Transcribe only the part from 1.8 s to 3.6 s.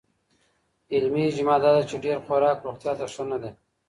چې ډېر خوراک روغتیا ته ښه نه دی.